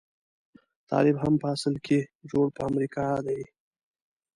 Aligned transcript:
طالب 0.89 1.15
هم 1.23 1.33
په 1.41 1.47
اصل 1.55 1.75
کې 1.85 1.99
جوړ 2.29 2.45
په 2.55 2.61
امريکا 2.69 3.05
دی. 3.25 3.41